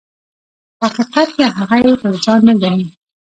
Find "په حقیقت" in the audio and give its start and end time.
0.79-1.27